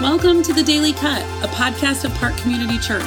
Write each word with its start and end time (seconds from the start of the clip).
Welcome 0.00 0.44
to 0.44 0.52
the 0.52 0.62
Daily 0.62 0.92
Cut, 0.92 1.22
a 1.42 1.48
podcast 1.48 2.04
of 2.04 2.14
Park 2.14 2.36
Community 2.36 2.78
Church. 2.78 3.02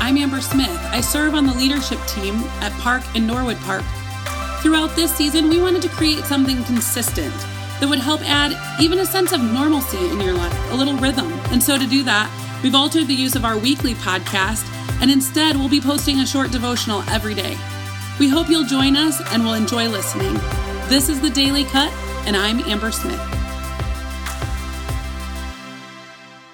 I'm 0.00 0.16
Amber 0.16 0.40
Smith. 0.40 0.70
I 0.70 1.02
serve 1.02 1.34
on 1.34 1.44
the 1.44 1.52
leadership 1.52 1.98
team 2.06 2.36
at 2.62 2.72
Park 2.80 3.02
in 3.14 3.26
Norwood 3.26 3.58
Park. 3.58 3.84
Throughout 4.62 4.96
this 4.96 5.14
season, 5.14 5.50
we 5.50 5.60
wanted 5.60 5.82
to 5.82 5.90
create 5.90 6.24
something 6.24 6.64
consistent 6.64 7.34
that 7.78 7.88
would 7.90 7.98
help 7.98 8.22
add 8.22 8.56
even 8.80 9.00
a 9.00 9.04
sense 9.06 9.32
of 9.32 9.42
normalcy 9.42 9.98
in 9.98 10.18
your 10.18 10.32
life, 10.32 10.72
a 10.72 10.74
little 10.74 10.96
rhythm. 10.96 11.30
And 11.52 11.62
so 11.62 11.76
to 11.76 11.86
do 11.86 12.02
that, 12.04 12.30
we've 12.62 12.74
altered 12.74 13.06
the 13.06 13.14
use 13.14 13.36
of 13.36 13.44
our 13.44 13.58
weekly 13.58 13.92
podcast, 13.92 14.66
and 15.02 15.10
instead 15.10 15.56
we'll 15.56 15.68
be 15.68 15.78
posting 15.78 16.20
a 16.20 16.26
short 16.26 16.50
devotional 16.50 17.02
every 17.10 17.34
day. 17.34 17.58
We 18.18 18.30
hope 18.30 18.48
you'll 18.48 18.64
join 18.64 18.96
us 18.96 19.20
and 19.30 19.44
will 19.44 19.52
enjoy 19.52 19.90
listening. 19.90 20.32
This 20.88 21.10
is 21.10 21.20
the 21.20 21.28
Daily 21.28 21.64
Cut, 21.64 21.92
and 22.24 22.34
I'm 22.34 22.60
Amber 22.60 22.92
Smith. 22.92 23.33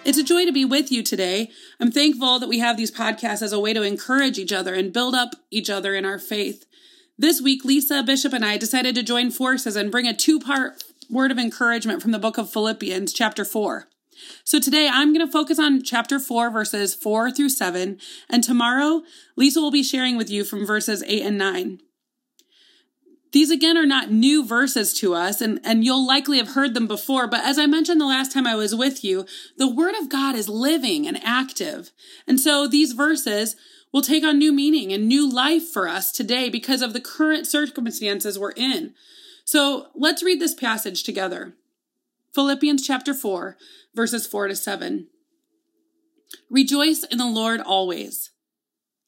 It's 0.02 0.16
a 0.16 0.24
joy 0.24 0.46
to 0.46 0.52
be 0.52 0.64
with 0.64 0.90
you 0.90 1.02
today. 1.02 1.50
I'm 1.78 1.92
thankful 1.92 2.38
that 2.38 2.48
we 2.48 2.58
have 2.60 2.78
these 2.78 2.90
podcasts 2.90 3.42
as 3.42 3.52
a 3.52 3.60
way 3.60 3.74
to 3.74 3.82
encourage 3.82 4.38
each 4.38 4.52
other 4.52 4.72
and 4.74 4.94
build 4.94 5.14
up 5.14 5.34
each 5.50 5.68
other 5.68 5.94
in 5.94 6.06
our 6.06 6.18
faith. 6.18 6.64
This 7.18 7.42
week, 7.42 7.66
Lisa 7.66 8.02
Bishop 8.02 8.32
and 8.32 8.42
I 8.42 8.56
decided 8.56 8.94
to 8.94 9.02
join 9.02 9.30
forces 9.30 9.76
and 9.76 9.92
bring 9.92 10.06
a 10.06 10.16
two 10.16 10.40
part 10.40 10.82
word 11.10 11.30
of 11.30 11.38
encouragement 11.38 12.00
from 12.00 12.12
the 12.12 12.18
book 12.18 12.38
of 12.38 12.50
Philippians, 12.50 13.12
chapter 13.12 13.44
4. 13.44 13.88
So 14.42 14.58
today 14.58 14.88
I'm 14.90 15.12
going 15.12 15.24
to 15.24 15.30
focus 15.30 15.58
on 15.58 15.82
chapter 15.82 16.18
4, 16.18 16.50
verses 16.50 16.94
4 16.94 17.30
through 17.30 17.50
7, 17.50 17.98
and 18.30 18.42
tomorrow 18.42 19.02
Lisa 19.36 19.60
will 19.60 19.70
be 19.70 19.82
sharing 19.82 20.16
with 20.16 20.30
you 20.30 20.44
from 20.44 20.66
verses 20.66 21.04
8 21.06 21.22
and 21.22 21.36
9. 21.36 21.78
These 23.32 23.50
again 23.50 23.76
are 23.76 23.86
not 23.86 24.10
new 24.10 24.44
verses 24.44 24.92
to 24.94 25.14
us, 25.14 25.40
and, 25.40 25.60
and 25.62 25.84
you'll 25.84 26.06
likely 26.06 26.38
have 26.38 26.54
heard 26.54 26.74
them 26.74 26.88
before, 26.88 27.28
but 27.28 27.44
as 27.44 27.58
I 27.58 27.66
mentioned 27.66 28.00
the 28.00 28.06
last 28.06 28.32
time 28.32 28.46
I 28.46 28.56
was 28.56 28.74
with 28.74 29.04
you, 29.04 29.24
the 29.56 29.72
Word 29.72 29.94
of 29.94 30.08
God 30.08 30.34
is 30.34 30.48
living 30.48 31.06
and 31.06 31.22
active. 31.22 31.92
And 32.26 32.40
so 32.40 32.66
these 32.66 32.92
verses 32.92 33.54
will 33.92 34.02
take 34.02 34.24
on 34.24 34.38
new 34.38 34.52
meaning 34.52 34.92
and 34.92 35.08
new 35.08 35.30
life 35.30 35.68
for 35.68 35.88
us 35.88 36.10
today 36.10 36.48
because 36.48 36.82
of 36.82 36.92
the 36.92 37.00
current 37.00 37.46
circumstances 37.46 38.38
we're 38.38 38.52
in. 38.52 38.94
So 39.44 39.88
let's 39.94 40.22
read 40.22 40.40
this 40.40 40.54
passage 40.54 41.02
together. 41.02 41.54
Philippians 42.34 42.86
chapter 42.86 43.14
4, 43.14 43.56
verses 43.94 44.26
4 44.26 44.48
to 44.48 44.56
7. 44.56 45.08
Rejoice 46.48 47.04
in 47.04 47.18
the 47.18 47.26
Lord 47.26 47.60
always. 47.60 48.30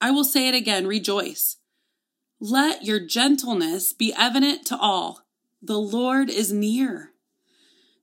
I 0.01 0.11
will 0.11 0.25
say 0.25 0.49
it 0.49 0.55
again, 0.55 0.87
rejoice. 0.87 1.59
Let 2.45 2.85
your 2.85 2.99
gentleness 2.99 3.93
be 3.93 4.13
evident 4.19 4.67
to 4.67 4.77
all. 4.77 5.25
The 5.63 5.79
Lord 5.79 6.29
is 6.29 6.53
near. 6.53 7.13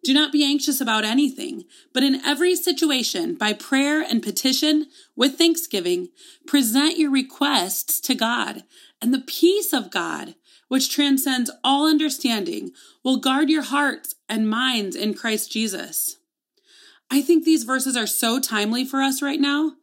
Do 0.02 0.14
not 0.14 0.32
be 0.32 0.46
anxious 0.46 0.80
about 0.80 1.04
anything, 1.04 1.66
but 1.94 2.04
in 2.04 2.24
every 2.24 2.56
situation, 2.56 3.36
by 3.36 3.52
prayer 3.52 4.02
and 4.02 4.24
petition, 4.24 4.86
with 5.14 5.38
thanksgiving, 5.38 6.08
present 6.48 6.98
your 6.98 7.12
requests 7.12 8.00
to 8.00 8.16
God, 8.16 8.64
and 9.02 9.14
the 9.14 9.20
peace 9.20 9.74
of 9.74 9.92
God, 9.92 10.36
which 10.70 10.90
transcends 10.90 11.52
all 11.62 11.86
understanding, 11.86 12.72
will 13.04 13.18
guard 13.18 13.50
your 13.50 13.64
hearts 13.64 14.16
and 14.30 14.50
minds 14.50 14.96
in 14.96 15.16
Christ 15.16 15.52
Jesus. 15.52 16.16
I 17.12 17.22
think 17.22 17.44
these 17.44 17.66
verses 17.66 17.98
are 17.98 18.08
so 18.08 18.40
timely 18.40 18.86
for 18.86 19.02
us 19.02 19.22
right 19.22 19.42
now 19.42 19.74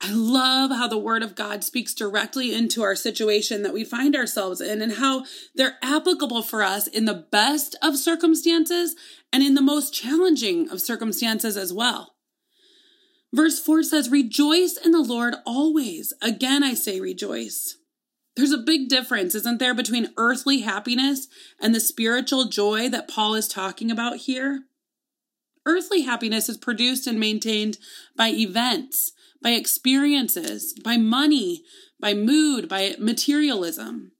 I 0.00 0.12
love 0.12 0.70
how 0.70 0.86
the 0.86 0.98
word 0.98 1.24
of 1.24 1.34
God 1.34 1.64
speaks 1.64 1.92
directly 1.92 2.54
into 2.54 2.82
our 2.82 2.94
situation 2.94 3.62
that 3.62 3.74
we 3.74 3.84
find 3.84 4.14
ourselves 4.14 4.60
in 4.60 4.80
and 4.80 4.92
how 4.92 5.24
they're 5.54 5.76
applicable 5.82 6.42
for 6.42 6.62
us 6.62 6.86
in 6.86 7.04
the 7.04 7.26
best 7.32 7.74
of 7.82 7.96
circumstances 7.96 8.94
and 9.32 9.42
in 9.42 9.54
the 9.54 9.62
most 9.62 9.92
challenging 9.92 10.70
of 10.70 10.80
circumstances 10.80 11.56
as 11.56 11.72
well. 11.72 12.14
Verse 13.34 13.60
4 13.60 13.82
says, 13.82 14.08
Rejoice 14.08 14.76
in 14.76 14.92
the 14.92 15.02
Lord 15.02 15.34
always. 15.44 16.14
Again, 16.22 16.62
I 16.62 16.74
say 16.74 17.00
rejoice. 17.00 17.76
There's 18.36 18.52
a 18.52 18.58
big 18.58 18.88
difference, 18.88 19.34
isn't 19.34 19.58
there, 19.58 19.74
between 19.74 20.12
earthly 20.16 20.60
happiness 20.60 21.26
and 21.60 21.74
the 21.74 21.80
spiritual 21.80 22.44
joy 22.44 22.88
that 22.88 23.08
Paul 23.08 23.34
is 23.34 23.48
talking 23.48 23.90
about 23.90 24.18
here? 24.18 24.62
Earthly 25.66 26.02
happiness 26.02 26.48
is 26.48 26.56
produced 26.56 27.08
and 27.08 27.18
maintained 27.18 27.78
by 28.16 28.28
events 28.30 29.12
by 29.42 29.50
experiences, 29.50 30.74
by 30.84 30.96
money, 30.96 31.62
by 32.00 32.14
mood, 32.14 32.68
by 32.68 32.94
materialism. 32.98 34.12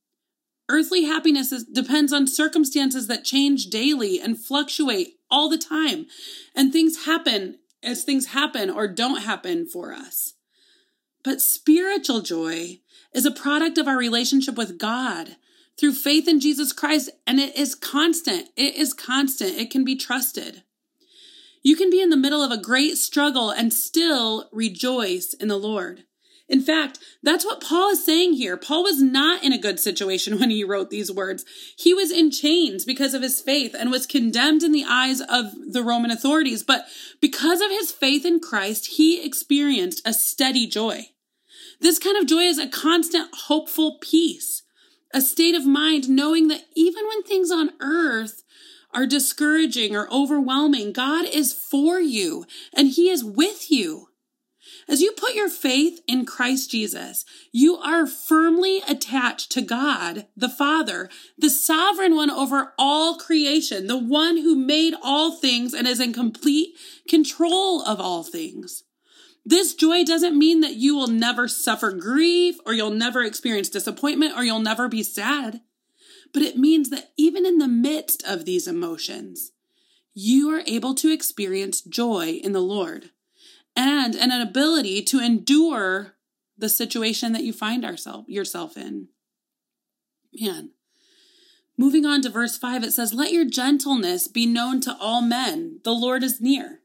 Earthly 0.69 1.05
happiness 1.05 1.51
is, 1.51 1.65
depends 1.65 2.13
on 2.13 2.27
circumstances 2.27 3.07
that 3.07 3.25
change 3.25 3.67
daily 3.67 4.21
and 4.21 4.39
fluctuate 4.39 5.15
all 5.31 5.49
the 5.49 5.59
time. 5.59 6.07
And 6.55 6.73
things 6.73 7.07
happen 7.07 7.59
as 7.83 8.05
things 8.05 8.27
happen 8.27 8.69
or 8.69 8.87
don't 8.87 9.23
happen 9.23 9.67
for 9.67 9.93
us. 9.93 10.35
But 11.25 11.41
spiritual 11.41 12.21
joy 12.21 12.81
is 13.13 13.25
a 13.25 13.31
product 13.31 13.79
of 13.79 13.89
our 13.89 13.97
relationship 13.97 14.57
with 14.57 14.79
God 14.79 15.37
through 15.79 15.95
faith 15.95 16.29
in 16.29 16.41
Jesus 16.41 16.73
Christ, 16.73 17.11
and 17.27 17.39
it 17.39 17.57
is 17.57 17.75
constant. 17.75 18.49
It 18.57 18.75
is 18.75 18.93
constant. 18.93 19.53
It 19.53 19.71
can 19.71 19.85
be 19.85 19.97
trusted. 19.97 20.65
You 21.69 21.77
can 21.77 21.91
be 21.91 22.01
in 22.01 22.09
the 22.09 22.17
middle 22.17 22.43
of 22.43 22.51
a 22.51 22.57
great 22.57 22.97
struggle 22.97 23.51
and 23.51 23.75
still 23.75 24.49
rejoice 24.53 25.35
in 25.35 25.49
the 25.49 25.59
Lord. 25.59 26.05
In 26.49 26.63
fact, 26.63 26.99
that's 27.23 27.45
what 27.45 27.61
Paul 27.61 27.91
is 27.91 28.03
saying 28.03 28.33
here. 28.33 28.57
Paul 28.57 28.85
was 28.85 29.03
not 29.03 29.45
in 29.45 29.53
a 29.53 29.59
good 29.59 29.79
situation 29.79 30.39
when 30.41 30.49
he 30.49 30.65
wrote 30.65 30.89
these 30.89 31.13
words. 31.13 31.45
He 31.77 31.93
was 31.93 32.11
in 32.11 32.31
chains 32.31 32.87
because 32.87 33.13
of 33.13 33.21
his 33.21 33.43
faith 33.43 33.77
and 33.79 33.91
was 33.91 34.07
condemned 34.07 34.63
in 34.63 34.73
the 34.73 34.87
eyes 34.89 35.21
of 35.21 35.53
the 35.71 35.83
Roman 35.83 36.11
authorities. 36.11 36.63
But 36.63 36.87
because 37.21 37.61
of 37.61 37.71
his 37.71 37.93
faith 37.93 38.25
in 38.25 38.41
Christ, 38.41 38.93
he 38.97 39.23
experienced 39.23 40.01
a 40.07 40.15
steady 40.15 40.67
joy. 40.67 41.09
This 41.83 41.99
kind 41.99 42.17
of 42.17 42.27
joy 42.27 42.45
is 42.45 42.59
a 42.59 42.67
constant, 42.67 43.29
hopeful 43.49 43.99
peace, 44.01 44.63
a 45.13 45.21
state 45.21 45.55
of 45.55 45.67
mind 45.67 46.09
knowing 46.09 46.49
that 46.49 46.63
even 46.75 47.07
when 47.07 47.25
things 47.25 47.51
on 47.51 47.73
earth 47.83 48.43
are 48.99 49.07
discouraging 49.07 49.95
or 49.95 50.13
overwhelming, 50.13 50.93
God 50.93 51.25
is 51.25 51.53
for 51.53 52.01
you 52.01 52.45
and 52.75 52.89
He 52.89 53.09
is 53.09 53.23
with 53.23 53.71
you. 53.71 54.09
As 54.89 55.01
you 55.01 55.13
put 55.13 55.37
your 55.37 55.49
faith 55.49 56.01
in 56.09 56.27
Christ 56.27 56.73
Jesus, 56.73 57.25
you 57.53 57.77
are 57.77 58.09
firmly 58.09 58.83
attached 58.89 59.53
to 59.53 59.63
God, 59.63 60.27
the 60.37 60.49
Father, 60.49 61.09
the 61.39 61.49
sovereign 61.49 62.17
one 62.17 62.29
over 62.29 62.75
all 62.77 63.17
creation, 63.17 63.87
the 63.87 63.97
one 63.97 64.39
who 64.39 64.57
made 64.57 64.95
all 65.01 65.31
things 65.31 65.75
and 65.75 65.87
is 65.87 66.01
in 66.01 66.13
complete 66.13 66.71
control 67.09 67.83
of 67.83 68.01
all 68.01 68.25
things. 68.25 68.83
This 69.45 69.75
joy 69.75 70.03
doesn't 70.03 70.37
mean 70.37 70.61
that 70.63 70.75
you 70.75 70.97
will 70.97 71.07
never 71.07 71.47
suffer 71.47 71.93
grief 71.93 72.57
or 72.67 72.73
you'll 72.73 72.91
never 72.91 73.23
experience 73.23 73.69
disappointment 73.69 74.37
or 74.37 74.43
you'll 74.43 74.59
never 74.59 74.89
be 74.89 75.05
sad 75.05 75.61
but 76.33 76.43
it 76.43 76.57
means 76.57 76.91
that 76.91 77.13
even 77.17 77.47
in 77.47 77.59
the 77.59 77.69
midst 77.69 78.23
of 78.25 78.45
these 78.45 78.67
emotions, 78.67 79.53
you 80.15 80.51
are 80.51 80.63
able 80.67 80.95
to 80.97 81.13
experience 81.13 81.81
joy 81.81 82.41
in 82.43 82.53
the 82.53 82.61
Lord 82.61 83.11
and 83.77 84.15
an 84.17 84.33
ability 84.33 85.03
to 85.03 85.21
endure 85.21 86.15
the 86.59 86.69
situation 86.69 87.33
that 87.33 87.45
you 87.45 87.53
find 87.53 87.85
ourself, 87.85 88.25
yourself 88.29 88.77
in. 88.77 89.09
Man. 90.39 90.71
Moving 91.77 92.05
on 92.05 92.23
to 92.23 92.29
verse 92.29 92.59
5, 92.59 92.83
it 92.83 92.93
says, 92.93 93.15
Let 93.15 93.31
your 93.31 93.45
gentleness 93.45 94.27
be 94.27 94.47
known 94.47 94.81
to 94.81 94.97
all 95.01 95.23
men. 95.23 95.79
The 95.85 95.93
Lord 95.93 96.25
is 96.25 96.41
near. 96.41 96.81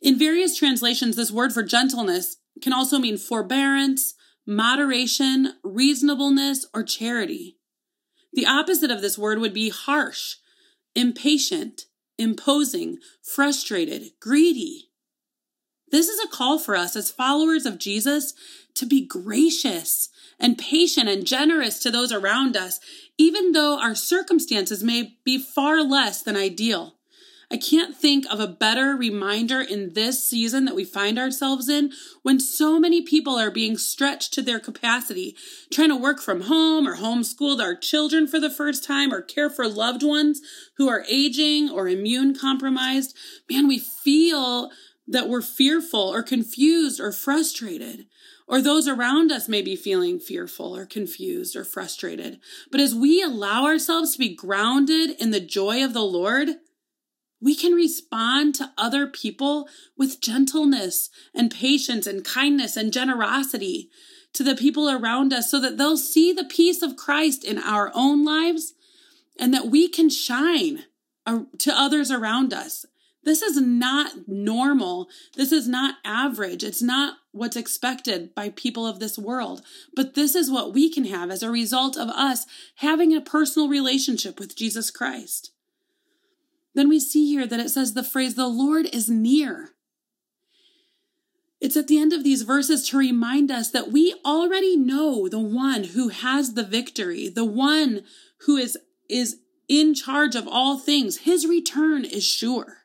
In 0.00 0.18
various 0.18 0.56
translations, 0.56 1.16
this 1.16 1.30
word 1.30 1.52
for 1.52 1.62
gentleness 1.62 2.38
can 2.62 2.72
also 2.72 2.98
mean 2.98 3.18
forbearance, 3.18 4.14
moderation, 4.46 5.54
reasonableness, 5.62 6.64
or 6.72 6.82
charity. 6.84 7.58
The 8.36 8.46
opposite 8.46 8.90
of 8.90 9.00
this 9.00 9.16
word 9.16 9.38
would 9.38 9.54
be 9.54 9.70
harsh, 9.70 10.36
impatient, 10.94 11.86
imposing, 12.18 12.98
frustrated, 13.22 14.10
greedy. 14.20 14.90
This 15.90 16.08
is 16.08 16.22
a 16.22 16.28
call 16.28 16.58
for 16.58 16.76
us 16.76 16.96
as 16.96 17.10
followers 17.10 17.64
of 17.64 17.78
Jesus 17.78 18.34
to 18.74 18.84
be 18.84 19.06
gracious 19.06 20.10
and 20.38 20.58
patient 20.58 21.08
and 21.08 21.26
generous 21.26 21.78
to 21.78 21.90
those 21.90 22.12
around 22.12 22.58
us, 22.58 22.78
even 23.16 23.52
though 23.52 23.80
our 23.80 23.94
circumstances 23.94 24.84
may 24.84 25.16
be 25.24 25.38
far 25.38 25.82
less 25.82 26.22
than 26.22 26.36
ideal. 26.36 26.95
I 27.50 27.56
can't 27.56 27.96
think 27.96 28.24
of 28.30 28.40
a 28.40 28.48
better 28.48 28.96
reminder 28.96 29.60
in 29.60 29.92
this 29.92 30.22
season 30.22 30.64
that 30.64 30.74
we 30.74 30.84
find 30.84 31.18
ourselves 31.18 31.68
in 31.68 31.92
when 32.22 32.40
so 32.40 32.80
many 32.80 33.02
people 33.02 33.36
are 33.36 33.52
being 33.52 33.78
stretched 33.78 34.34
to 34.34 34.42
their 34.42 34.58
capacity, 34.58 35.36
trying 35.72 35.90
to 35.90 35.96
work 35.96 36.20
from 36.20 36.42
home 36.42 36.88
or 36.88 36.96
homeschool 36.96 37.60
our 37.60 37.76
children 37.76 38.26
for 38.26 38.40
the 38.40 38.50
first 38.50 38.82
time 38.82 39.12
or 39.12 39.22
care 39.22 39.48
for 39.48 39.68
loved 39.68 40.02
ones 40.02 40.40
who 40.76 40.88
are 40.88 41.04
aging 41.08 41.70
or 41.70 41.88
immune 41.88 42.34
compromised. 42.34 43.16
Man, 43.48 43.68
we 43.68 43.78
feel 43.78 44.70
that 45.06 45.28
we're 45.28 45.42
fearful 45.42 46.00
or 46.00 46.22
confused 46.24 47.00
or 47.00 47.12
frustrated. 47.12 48.06
Or 48.48 48.60
those 48.60 48.86
around 48.86 49.32
us 49.32 49.48
may 49.48 49.62
be 49.62 49.74
feeling 49.74 50.18
fearful 50.20 50.76
or 50.76 50.86
confused 50.86 51.56
or 51.56 51.64
frustrated. 51.64 52.38
But 52.70 52.80
as 52.80 52.94
we 52.94 53.22
allow 53.22 53.64
ourselves 53.64 54.12
to 54.12 54.18
be 54.18 54.34
grounded 54.34 55.10
in 55.20 55.32
the 55.32 55.40
joy 55.40 55.84
of 55.84 55.94
the 55.94 56.04
Lord, 56.04 56.50
we 57.40 57.54
can 57.54 57.72
respond 57.72 58.54
to 58.54 58.72
other 58.78 59.06
people 59.06 59.68
with 59.96 60.20
gentleness 60.20 61.10
and 61.34 61.50
patience 61.50 62.06
and 62.06 62.24
kindness 62.24 62.76
and 62.76 62.92
generosity 62.92 63.90
to 64.32 64.42
the 64.42 64.54
people 64.54 64.90
around 64.90 65.32
us 65.32 65.50
so 65.50 65.60
that 65.60 65.78
they'll 65.78 65.96
see 65.96 66.32
the 66.32 66.44
peace 66.44 66.82
of 66.82 66.96
Christ 66.96 67.44
in 67.44 67.58
our 67.58 67.90
own 67.94 68.24
lives 68.24 68.74
and 69.38 69.52
that 69.52 69.68
we 69.68 69.88
can 69.88 70.08
shine 70.08 70.84
uh, 71.26 71.40
to 71.58 71.78
others 71.78 72.10
around 72.10 72.52
us. 72.52 72.86
This 73.22 73.42
is 73.42 73.60
not 73.60 74.28
normal. 74.28 75.08
This 75.34 75.50
is 75.50 75.66
not 75.66 75.96
average. 76.04 76.62
It's 76.62 76.80
not 76.80 77.16
what's 77.32 77.56
expected 77.56 78.34
by 78.34 78.50
people 78.50 78.86
of 78.86 79.00
this 79.00 79.18
world. 79.18 79.62
But 79.96 80.14
this 80.14 80.36
is 80.36 80.50
what 80.50 80.72
we 80.72 80.88
can 80.88 81.06
have 81.06 81.30
as 81.30 81.42
a 81.42 81.50
result 81.50 81.96
of 81.96 82.08
us 82.08 82.46
having 82.76 83.14
a 83.14 83.20
personal 83.20 83.68
relationship 83.68 84.38
with 84.38 84.56
Jesus 84.56 84.92
Christ. 84.92 85.50
Then 86.76 86.90
we 86.90 87.00
see 87.00 87.26
here 87.26 87.46
that 87.46 87.58
it 87.58 87.70
says 87.70 87.94
the 87.94 88.04
phrase, 88.04 88.34
the 88.34 88.46
Lord 88.46 88.86
is 88.92 89.08
near. 89.08 89.70
It's 91.58 91.76
at 91.76 91.88
the 91.88 91.98
end 91.98 92.12
of 92.12 92.22
these 92.22 92.42
verses 92.42 92.86
to 92.88 92.98
remind 92.98 93.50
us 93.50 93.70
that 93.70 93.90
we 93.90 94.14
already 94.26 94.76
know 94.76 95.26
the 95.26 95.40
one 95.40 95.84
who 95.84 96.08
has 96.08 96.52
the 96.52 96.62
victory, 96.62 97.30
the 97.30 97.46
one 97.46 98.02
who 98.40 98.58
is, 98.58 98.76
is 99.08 99.38
in 99.68 99.94
charge 99.94 100.34
of 100.34 100.46
all 100.46 100.78
things. 100.78 101.20
His 101.20 101.46
return 101.46 102.04
is 102.04 102.24
sure. 102.24 102.82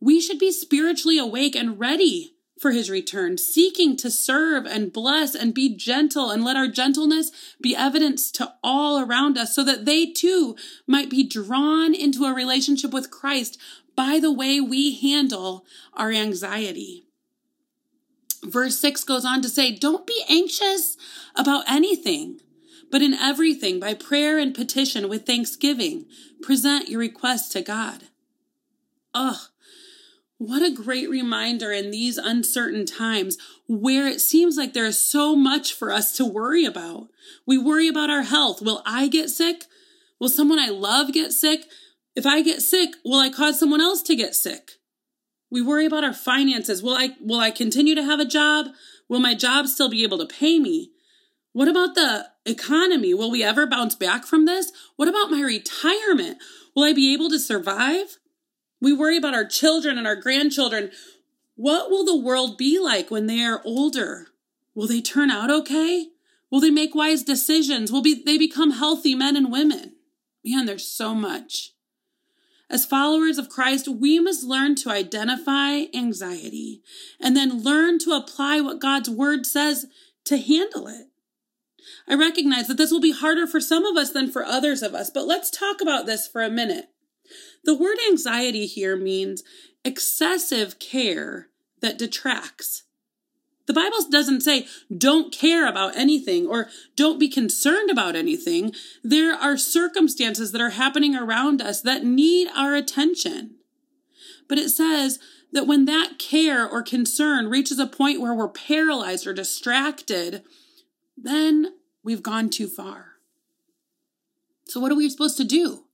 We 0.00 0.20
should 0.20 0.38
be 0.38 0.52
spiritually 0.52 1.16
awake 1.16 1.56
and 1.56 1.80
ready 1.80 2.33
for 2.64 2.70
his 2.70 2.88
return, 2.88 3.36
seeking 3.36 3.94
to 3.94 4.10
serve 4.10 4.64
and 4.64 4.90
bless 4.90 5.34
and 5.34 5.52
be 5.52 5.76
gentle 5.76 6.30
and 6.30 6.42
let 6.42 6.56
our 6.56 6.66
gentleness 6.66 7.30
be 7.60 7.76
evidence 7.76 8.30
to 8.30 8.54
all 8.62 8.98
around 8.98 9.36
us 9.36 9.54
so 9.54 9.62
that 9.62 9.84
they 9.84 10.06
too 10.06 10.56
might 10.86 11.10
be 11.10 11.22
drawn 11.22 11.94
into 11.94 12.24
a 12.24 12.32
relationship 12.32 12.90
with 12.90 13.10
Christ 13.10 13.60
by 13.94 14.18
the 14.18 14.32
way 14.32 14.62
we 14.62 14.98
handle 14.98 15.66
our 15.92 16.10
anxiety. 16.10 17.04
Verse 18.42 18.78
6 18.78 19.04
goes 19.04 19.26
on 19.26 19.42
to 19.42 19.50
say, 19.50 19.70
Don't 19.70 20.06
be 20.06 20.24
anxious 20.30 20.96
about 21.36 21.68
anything, 21.68 22.40
but 22.90 23.02
in 23.02 23.12
everything, 23.12 23.78
by 23.78 23.92
prayer 23.92 24.38
and 24.38 24.54
petition 24.54 25.10
with 25.10 25.26
thanksgiving, 25.26 26.06
present 26.40 26.88
your 26.88 27.00
requests 27.00 27.50
to 27.50 27.60
God. 27.60 28.04
Ugh, 29.12 29.36
what 30.48 30.62
a 30.62 30.70
great 30.70 31.08
reminder 31.08 31.72
in 31.72 31.90
these 31.90 32.18
uncertain 32.18 32.86
times 32.86 33.38
where 33.66 34.06
it 34.06 34.20
seems 34.20 34.56
like 34.56 34.72
there 34.72 34.86
is 34.86 34.98
so 34.98 35.34
much 35.34 35.72
for 35.72 35.90
us 35.90 36.16
to 36.16 36.24
worry 36.24 36.64
about. 36.64 37.08
We 37.46 37.58
worry 37.58 37.88
about 37.88 38.10
our 38.10 38.22
health. 38.22 38.60
Will 38.60 38.82
I 38.84 39.08
get 39.08 39.30
sick? 39.30 39.64
Will 40.20 40.28
someone 40.28 40.58
I 40.58 40.68
love 40.68 41.12
get 41.12 41.32
sick? 41.32 41.66
If 42.14 42.26
I 42.26 42.42
get 42.42 42.62
sick, 42.62 42.90
will 43.04 43.18
I 43.18 43.30
cause 43.30 43.58
someone 43.58 43.80
else 43.80 44.02
to 44.02 44.16
get 44.16 44.34
sick? 44.34 44.72
We 45.50 45.62
worry 45.62 45.86
about 45.86 46.04
our 46.04 46.12
finances. 46.12 46.82
Will 46.82 46.94
I 46.94 47.16
will 47.20 47.40
I 47.40 47.50
continue 47.50 47.94
to 47.94 48.02
have 48.02 48.20
a 48.20 48.24
job? 48.24 48.66
Will 49.08 49.20
my 49.20 49.34
job 49.34 49.66
still 49.66 49.88
be 49.88 50.02
able 50.02 50.18
to 50.18 50.26
pay 50.26 50.58
me? 50.58 50.90
What 51.52 51.68
about 51.68 51.94
the 51.94 52.26
economy? 52.44 53.14
Will 53.14 53.30
we 53.30 53.44
ever 53.44 53.66
bounce 53.66 53.94
back 53.94 54.24
from 54.24 54.46
this? 54.46 54.72
What 54.96 55.08
about 55.08 55.30
my 55.30 55.40
retirement? 55.40 56.38
Will 56.74 56.84
I 56.84 56.92
be 56.92 57.12
able 57.14 57.30
to 57.30 57.38
survive? 57.38 58.18
We 58.80 58.92
worry 58.92 59.16
about 59.16 59.34
our 59.34 59.46
children 59.46 59.98
and 59.98 60.06
our 60.06 60.16
grandchildren. 60.16 60.90
What 61.56 61.90
will 61.90 62.04
the 62.04 62.16
world 62.16 62.58
be 62.58 62.78
like 62.78 63.10
when 63.10 63.26
they 63.26 63.40
are 63.40 63.62
older? 63.64 64.28
Will 64.74 64.88
they 64.88 65.00
turn 65.00 65.30
out 65.30 65.50
okay? 65.50 66.08
Will 66.50 66.60
they 66.60 66.70
make 66.70 66.94
wise 66.94 67.22
decisions? 67.22 67.90
Will 67.90 68.02
be, 68.02 68.22
they 68.22 68.38
become 68.38 68.72
healthy 68.72 69.14
men 69.14 69.36
and 69.36 69.50
women? 69.50 69.94
Man, 70.44 70.66
there's 70.66 70.86
so 70.86 71.14
much. 71.14 71.72
As 72.70 72.86
followers 72.86 73.38
of 73.38 73.48
Christ, 73.48 73.88
we 73.88 74.18
must 74.18 74.44
learn 74.44 74.74
to 74.76 74.90
identify 74.90 75.84
anxiety 75.94 76.82
and 77.20 77.36
then 77.36 77.62
learn 77.62 77.98
to 78.00 78.12
apply 78.12 78.60
what 78.60 78.80
God's 78.80 79.10
word 79.10 79.46
says 79.46 79.86
to 80.24 80.38
handle 80.38 80.88
it. 80.88 81.08
I 82.08 82.14
recognize 82.14 82.66
that 82.68 82.76
this 82.76 82.90
will 82.90 83.00
be 83.00 83.12
harder 83.12 83.46
for 83.46 83.60
some 83.60 83.84
of 83.84 83.96
us 83.96 84.10
than 84.10 84.30
for 84.30 84.44
others 84.44 84.82
of 84.82 84.94
us, 84.94 85.10
but 85.10 85.26
let's 85.26 85.50
talk 85.50 85.80
about 85.80 86.06
this 86.06 86.26
for 86.26 86.42
a 86.42 86.50
minute. 86.50 86.86
The 87.64 87.74
word 87.74 87.96
anxiety 88.08 88.66
here 88.66 88.96
means 88.96 89.42
excessive 89.84 90.78
care 90.78 91.48
that 91.80 91.98
detracts. 91.98 92.84
The 93.66 93.72
Bible 93.72 93.96
doesn't 94.10 94.42
say 94.42 94.66
don't 94.96 95.32
care 95.32 95.66
about 95.66 95.96
anything 95.96 96.46
or 96.46 96.68
don't 96.96 97.18
be 97.18 97.28
concerned 97.28 97.90
about 97.90 98.14
anything. 98.14 98.74
There 99.02 99.34
are 99.34 99.56
circumstances 99.56 100.52
that 100.52 100.60
are 100.60 100.70
happening 100.70 101.16
around 101.16 101.62
us 101.62 101.80
that 101.82 102.04
need 102.04 102.48
our 102.54 102.74
attention. 102.74 103.56
But 104.48 104.58
it 104.58 104.68
says 104.68 105.18
that 105.52 105.66
when 105.66 105.86
that 105.86 106.18
care 106.18 106.68
or 106.68 106.82
concern 106.82 107.48
reaches 107.48 107.78
a 107.78 107.86
point 107.86 108.20
where 108.20 108.34
we're 108.34 108.48
paralyzed 108.48 109.26
or 109.26 109.32
distracted, 109.32 110.42
then 111.16 111.74
we've 112.02 112.22
gone 112.22 112.50
too 112.50 112.66
far. 112.66 113.12
So, 114.66 114.80
what 114.80 114.92
are 114.92 114.96
we 114.96 115.08
supposed 115.08 115.36
to 115.38 115.44
do? 115.44 115.84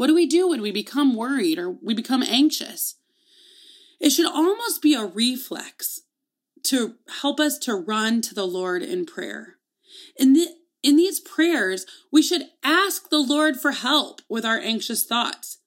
What 0.00 0.06
do 0.06 0.14
we 0.14 0.24
do 0.24 0.48
when 0.48 0.62
we 0.62 0.70
become 0.70 1.14
worried 1.14 1.58
or 1.58 1.72
we 1.72 1.92
become 1.92 2.22
anxious? 2.22 2.94
It 4.00 4.08
should 4.08 4.24
almost 4.24 4.80
be 4.80 4.94
a 4.94 5.04
reflex 5.04 6.00
to 6.62 6.94
help 7.20 7.38
us 7.38 7.58
to 7.58 7.74
run 7.74 8.22
to 8.22 8.34
the 8.34 8.46
Lord 8.46 8.82
in 8.82 9.04
prayer. 9.04 9.56
In, 10.16 10.32
the, 10.32 10.46
in 10.82 10.96
these 10.96 11.20
prayers, 11.20 11.84
we 12.10 12.22
should 12.22 12.44
ask 12.64 13.10
the 13.10 13.18
Lord 13.18 13.60
for 13.60 13.72
help 13.72 14.22
with 14.26 14.42
our 14.42 14.58
anxious 14.58 15.04
thoughts. 15.04 15.58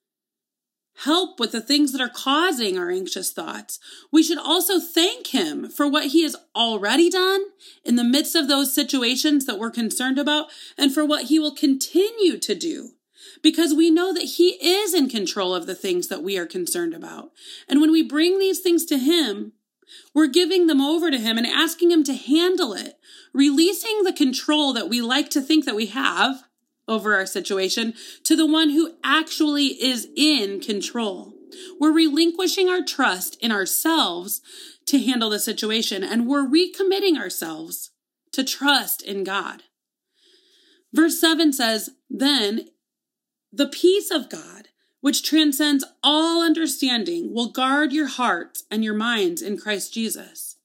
Help 1.04 1.38
with 1.38 1.52
the 1.52 1.60
things 1.60 1.92
that 1.92 2.00
are 2.00 2.08
causing 2.08 2.76
our 2.76 2.90
anxious 2.90 3.30
thoughts. 3.30 3.78
We 4.10 4.24
should 4.24 4.38
also 4.38 4.80
thank 4.80 5.28
Him 5.28 5.68
for 5.68 5.86
what 5.86 6.06
He 6.06 6.24
has 6.24 6.34
already 6.56 7.08
done 7.08 7.40
in 7.84 7.94
the 7.94 8.02
midst 8.02 8.34
of 8.34 8.48
those 8.48 8.74
situations 8.74 9.46
that 9.46 9.60
we're 9.60 9.70
concerned 9.70 10.18
about 10.18 10.48
and 10.76 10.92
for 10.92 11.04
what 11.04 11.26
He 11.26 11.38
will 11.38 11.54
continue 11.54 12.36
to 12.36 12.54
do 12.56 12.93
because 13.42 13.74
we 13.74 13.90
know 13.90 14.12
that 14.12 14.24
He 14.24 14.50
is 14.64 14.94
in 14.94 15.08
control 15.08 15.54
of 15.54 15.66
the 15.66 15.74
things 15.74 16.08
that 16.08 16.22
we 16.22 16.38
are 16.38 16.46
concerned 16.46 16.94
about. 16.94 17.30
And 17.68 17.80
when 17.80 17.92
we 17.92 18.02
bring 18.02 18.38
these 18.38 18.60
things 18.60 18.84
to 18.86 18.98
Him, 18.98 19.52
we're 20.14 20.26
giving 20.26 20.66
them 20.66 20.80
over 20.80 21.10
to 21.10 21.18
Him 21.18 21.38
and 21.38 21.46
asking 21.46 21.90
Him 21.90 22.04
to 22.04 22.14
handle 22.14 22.72
it, 22.72 22.98
releasing 23.32 24.02
the 24.02 24.12
control 24.12 24.72
that 24.72 24.88
we 24.88 25.00
like 25.00 25.30
to 25.30 25.40
think 25.40 25.64
that 25.64 25.76
we 25.76 25.86
have 25.86 26.44
over 26.86 27.14
our 27.14 27.26
situation 27.26 27.94
to 28.24 28.36
the 28.36 28.46
one 28.46 28.70
who 28.70 28.94
actually 29.02 29.66
is 29.82 30.08
in 30.16 30.60
control. 30.60 31.32
We're 31.80 31.92
relinquishing 31.92 32.68
our 32.68 32.82
trust 32.82 33.36
in 33.40 33.52
ourselves 33.52 34.40
to 34.86 35.00
handle 35.00 35.30
the 35.30 35.38
situation, 35.38 36.04
and 36.04 36.26
we're 36.26 36.46
recommitting 36.46 37.16
ourselves 37.16 37.90
to 38.32 38.44
trust 38.44 39.02
in 39.02 39.24
God. 39.24 39.62
Verse 40.92 41.20
7 41.20 41.52
says, 41.52 41.90
Then 42.10 42.68
the 43.54 43.68
peace 43.68 44.10
of 44.10 44.28
God 44.28 44.68
which 45.04 45.22
transcends 45.22 45.84
all 46.02 46.42
understanding, 46.42 47.34
will 47.34 47.50
guard 47.50 47.92
your 47.92 48.06
hearts 48.06 48.64
and 48.70 48.82
your 48.82 48.94
minds 48.94 49.42
in 49.42 49.58
Christ 49.58 49.92
Jesus. 49.92 50.56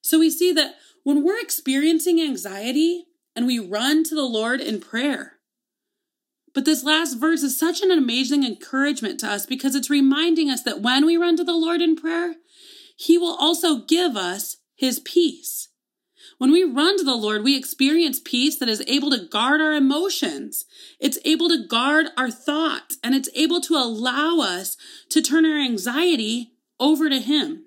So 0.00 0.18
we 0.18 0.28
see 0.28 0.52
that 0.54 0.74
when 1.04 1.22
we're 1.22 1.38
experiencing 1.38 2.20
anxiety 2.20 3.04
and 3.36 3.46
we 3.46 3.60
run 3.60 4.02
to 4.02 4.16
the 4.16 4.24
Lord 4.24 4.60
in 4.60 4.80
prayer, 4.80 5.34
but 6.52 6.64
this 6.64 6.82
last 6.82 7.14
verse 7.14 7.44
is 7.44 7.56
such 7.56 7.80
an 7.80 7.92
amazing 7.92 8.42
encouragement 8.42 9.20
to 9.20 9.30
us 9.30 9.46
because 9.46 9.76
it's 9.76 9.88
reminding 9.88 10.50
us 10.50 10.64
that 10.64 10.82
when 10.82 11.06
we 11.06 11.16
run 11.16 11.36
to 11.36 11.44
the 11.44 11.54
Lord 11.54 11.80
in 11.80 11.94
prayer, 11.94 12.34
He 12.96 13.18
will 13.18 13.36
also 13.38 13.82
give 13.82 14.16
us 14.16 14.56
His 14.74 14.98
peace. 14.98 15.68
When 16.42 16.50
we 16.50 16.64
run 16.64 16.98
to 16.98 17.04
the 17.04 17.14
Lord, 17.14 17.44
we 17.44 17.56
experience 17.56 18.18
peace 18.18 18.58
that 18.58 18.68
is 18.68 18.82
able 18.88 19.10
to 19.12 19.28
guard 19.28 19.60
our 19.60 19.74
emotions. 19.74 20.64
It's 20.98 21.20
able 21.24 21.48
to 21.48 21.68
guard 21.68 22.06
our 22.16 22.32
thoughts 22.32 22.98
and 23.04 23.14
it's 23.14 23.28
able 23.36 23.60
to 23.60 23.76
allow 23.76 24.40
us 24.40 24.76
to 25.10 25.22
turn 25.22 25.46
our 25.46 25.56
anxiety 25.56 26.54
over 26.80 27.08
to 27.08 27.20
Him. 27.20 27.66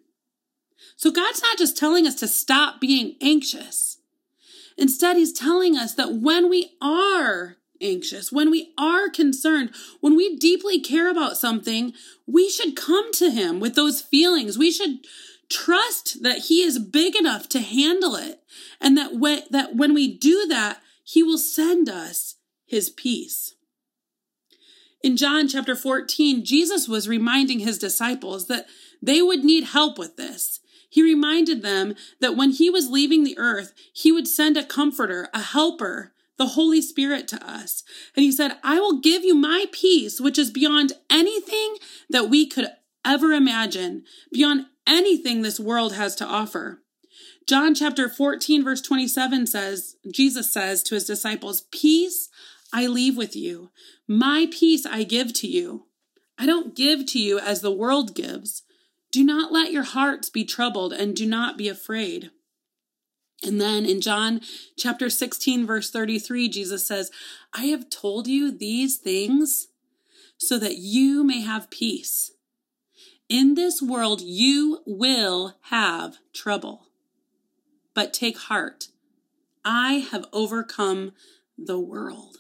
So 0.98 1.10
God's 1.10 1.42
not 1.42 1.58
just 1.58 1.78
telling 1.78 2.06
us 2.06 2.16
to 2.16 2.28
stop 2.28 2.82
being 2.82 3.16
anxious. 3.22 4.00
Instead, 4.78 5.16
He's 5.16 5.32
telling 5.32 5.78
us 5.78 5.94
that 5.94 6.16
when 6.16 6.50
we 6.50 6.74
are 6.82 7.56
anxious, 7.82 8.30
when 8.30 8.52
we 8.52 8.74
are 8.78 9.10
concerned, 9.10 9.72
when 10.02 10.18
we 10.18 10.36
deeply 10.36 10.82
care 10.82 11.10
about 11.10 11.38
something, 11.38 11.94
we 12.28 12.50
should 12.50 12.76
come 12.76 13.14
to 13.14 13.32
Him 13.32 13.62
with 13.62 13.76
those 13.76 14.02
feelings. 14.02 14.58
We 14.58 14.70
should 14.70 14.98
trust 15.50 16.24
that 16.24 16.46
he 16.46 16.62
is 16.62 16.80
big 16.80 17.16
enough 17.16 17.48
to 17.50 17.60
handle 17.60 18.16
it 18.16 18.42
and 18.82 18.98
that 18.98 19.16
when, 19.16 19.44
that 19.52 19.76
when 19.76 19.94
we 19.94 20.18
do 20.18 20.46
that 20.48 20.82
he 21.04 21.22
will 21.24 21.38
send 21.38 21.90
us 21.90 22.36
his 22.66 22.90
peace 22.90 23.56
in 25.04 25.18
john 25.18 25.48
chapter 25.48 25.76
14 25.76 26.44
jesus 26.44 26.88
was 26.88 27.08
reminding 27.08 27.60
his 27.60 27.78
disciples 27.78 28.48
that 28.48 28.66
they 29.02 29.22
would 29.22 29.44
need 29.44 29.66
help 29.66 29.98
with 29.98 30.18
this 30.18 30.60
he 30.90 31.04
reminded 31.04 31.62
them 31.62 31.94
that 32.22 32.38
when 32.38 32.52
he 32.52 32.70
was 32.70 32.90
leaving 32.90 33.24
the 33.24 33.38
earth 33.38 33.74
he 33.94 34.12
would 34.12 34.28
send 34.28 34.58
a 34.58 34.64
comforter 34.64 35.30
a 35.34 35.42
helper 35.42 36.14
the 36.38 36.48
Holy 36.48 36.82
Spirit 36.82 37.28
to 37.30 37.50
us. 37.50 37.84
And 38.16 38.24
he 38.24 38.32
said, 38.32 38.58
I 38.64 38.80
will 38.80 39.00
give 39.00 39.24
you 39.24 39.36
my 39.36 39.66
peace, 39.72 40.20
which 40.20 40.38
is 40.38 40.52
beyond 40.52 40.94
anything 41.10 41.78
that 42.10 42.30
we 42.30 42.46
could 42.46 42.68
ever 43.06 43.32
imagine 43.32 44.04
beyond 44.34 44.66
anything 44.88 45.42
this 45.42 45.60
world 45.60 45.94
has 45.94 46.16
to 46.16 46.26
offer. 46.26 46.82
John 47.48 47.76
chapter 47.76 48.10
14, 48.10 48.64
verse 48.64 48.82
27 48.82 49.48
says, 49.48 49.98
Jesus 50.12 50.52
says 50.52 50.82
to 50.84 50.96
his 50.96 51.06
disciples, 51.06 51.62
Peace 51.72 52.30
I 52.74 52.88
leave 52.88 53.16
with 53.16 53.36
you, 53.36 53.70
my 54.08 54.48
peace 54.52 54.86
I 54.86 55.04
give 55.04 55.34
to 55.34 55.48
you. 55.48 55.86
I 56.38 56.46
don't 56.46 56.76
give 56.76 57.06
to 57.08 57.20
you 57.20 57.40
as 57.40 57.62
the 57.62 57.72
world 57.72 58.16
gives. 58.16 58.64
Do 59.12 59.24
not 59.24 59.52
let 59.52 59.72
your 59.72 59.84
hearts 59.84 60.30
be 60.30 60.44
troubled 60.44 60.92
and 60.92 61.16
do 61.16 61.26
not 61.26 61.58
be 61.58 61.70
afraid. 61.70 62.32
And 63.44 63.62
then 63.62 63.86
in 63.86 64.02
John 64.02 64.42
chapter 64.78 65.10
16, 65.10 65.66
verse 65.66 65.92
33, 65.92 66.50
Jesus 66.50 66.88
says, 66.88 67.12
I 67.54 67.66
have 67.66 67.90
told 67.90 68.28
you 68.28 68.52
these 68.52 68.98
things 68.98 69.68
so 70.38 70.58
that 70.60 70.78
you 70.78 71.24
may 71.24 71.42
have 71.42 71.70
peace. 71.70 72.32
In 73.28 73.56
this 73.56 73.82
world, 73.82 74.22
you 74.22 74.82
will 74.86 75.56
have 75.70 76.18
trouble. 76.34 76.88
But 77.94 78.14
take 78.14 78.38
heart. 78.38 78.90
I 79.64 80.06
have 80.12 80.26
overcome 80.32 81.14
the 81.58 81.80
world. 81.80 82.38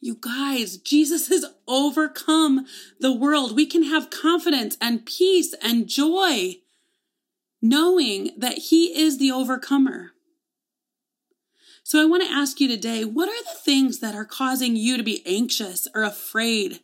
You 0.00 0.16
guys, 0.20 0.76
Jesus 0.76 1.28
has 1.28 1.46
overcome 1.68 2.66
the 2.98 3.12
world. 3.12 3.54
We 3.54 3.66
can 3.66 3.84
have 3.84 4.10
confidence 4.10 4.76
and 4.80 5.06
peace 5.06 5.54
and 5.62 5.86
joy 5.86 6.56
knowing 7.62 8.30
that 8.36 8.58
He 8.58 8.98
is 8.98 9.18
the 9.18 9.30
overcomer. 9.30 10.10
So 11.82 12.02
I 12.02 12.04
want 12.04 12.22
to 12.22 12.30
ask 12.30 12.60
you 12.60 12.68
today 12.68 13.04
what 13.04 13.28
are 13.28 13.44
the 13.44 13.58
things 13.60 14.00
that 14.00 14.14
are 14.14 14.24
causing 14.24 14.74
you 14.74 14.96
to 14.96 15.02
be 15.02 15.22
anxious 15.24 15.86
or 15.94 16.02
afraid? 16.02 16.80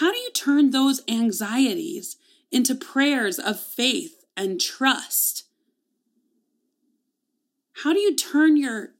How 0.00 0.12
do 0.12 0.18
you 0.18 0.30
turn 0.32 0.70
those 0.70 1.02
anxieties 1.08 2.16
into 2.50 2.74
prayers 2.74 3.38
of 3.38 3.58
faith 3.58 4.24
and 4.36 4.60
trust? 4.60 5.44
How 7.82 7.92
do 7.92 8.00
you 8.00 8.14
turn 8.14 8.56
your 8.56 8.90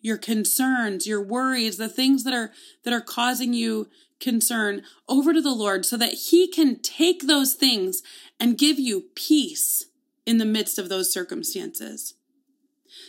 your 0.00 0.18
concerns, 0.18 1.06
your 1.06 1.22
worries, 1.22 1.78
the 1.78 1.88
things 1.88 2.24
that 2.24 2.34
are 2.34 2.52
that 2.84 2.92
are 2.92 3.00
causing 3.00 3.52
you 3.52 3.88
concern 4.20 4.82
over 5.08 5.32
to 5.32 5.40
the 5.40 5.54
Lord 5.54 5.84
so 5.84 5.96
that 5.96 6.14
he 6.14 6.46
can 6.46 6.80
take 6.80 7.26
those 7.26 7.54
things 7.54 8.02
and 8.38 8.58
give 8.58 8.78
you 8.78 9.06
peace 9.16 9.86
in 10.24 10.38
the 10.38 10.44
midst 10.44 10.78
of 10.78 10.88
those 10.88 11.12
circumstances. 11.12 12.14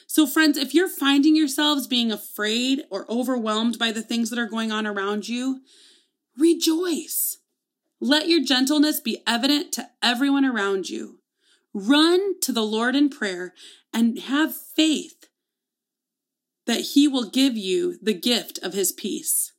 So 0.07 0.25
friends, 0.25 0.57
if 0.57 0.73
you're 0.73 0.89
finding 0.89 1.35
yourselves 1.35 1.85
being 1.85 2.11
afraid 2.11 2.83
or 2.89 3.05
overwhelmed 3.09 3.77
by 3.77 3.91
the 3.91 4.01
things 4.01 4.29
that 4.29 4.39
are 4.39 4.47
going 4.47 4.71
on 4.71 4.87
around 4.87 5.27
you, 5.27 5.61
rejoice. 6.37 7.37
Let 7.99 8.27
your 8.27 8.43
gentleness 8.43 8.99
be 8.99 9.23
evident 9.25 9.71
to 9.73 9.89
everyone 10.01 10.45
around 10.45 10.89
you. 10.89 11.19
Run 11.73 12.39
to 12.41 12.51
the 12.51 12.63
Lord 12.63 12.95
in 12.95 13.09
prayer 13.09 13.53
and 13.93 14.19
have 14.19 14.55
faith 14.55 15.27
that 16.65 16.81
He 16.81 17.07
will 17.07 17.29
give 17.29 17.57
you 17.57 17.97
the 18.01 18.13
gift 18.13 18.59
of 18.61 18.73
His 18.73 18.91
peace. 18.91 19.53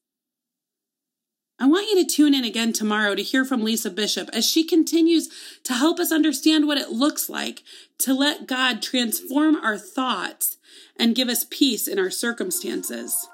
I 1.59 1.67
want 1.67 1.89
you 1.89 2.05
to 2.05 2.05
tune 2.05 2.35
in 2.35 2.45
again 2.45 2.75
tomorrow 2.75 3.15
to 3.15 3.23
hear 3.23 3.45
from 3.45 3.65
Lisa 3.65 3.91
Bishop 3.91 4.29
as 4.35 4.47
she 4.47 4.63
continues 4.63 5.31
to 5.65 5.73
help 5.73 5.99
us 5.99 6.13
understand 6.13 6.67
what 6.67 6.77
it 6.77 6.91
looks 6.91 7.31
like 7.31 7.63
to 7.99 8.13
let 8.13 8.47
God 8.47 8.83
transform 8.83 9.57
our 9.57 9.79
thoughts 9.79 10.59
and 10.99 11.15
give 11.15 11.29
us 11.29 11.47
peace 11.49 11.89
in 11.89 11.99
our 11.99 12.11
circumstances. 12.11 13.27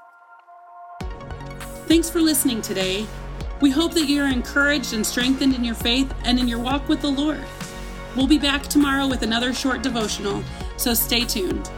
Thanks 1.89 2.09
for 2.09 2.21
listening 2.21 2.63
today. 2.63 3.07
We 3.63 3.71
hope 3.71 3.95
that 3.95 4.09
you 4.09 4.21
are 4.21 4.27
encouraged 4.27 4.93
and 4.93 5.07
strengthened 5.07 5.55
in 5.55 5.63
your 5.63 5.77
faith 5.77 6.13
and 6.25 6.41
in 6.41 6.49
your 6.49 6.59
walk 6.59 6.89
with 6.89 7.01
the 7.01 7.09
Lord. 7.09 7.45
We'll 8.17 8.27
be 8.27 8.37
back 8.37 8.65
tomorrow 8.65 9.07
with 9.07 9.23
another 9.23 9.55
short 9.55 9.83
devotional, 9.83 10.43
so 10.77 10.95
stay 10.95 11.25
tuned. 11.25 11.71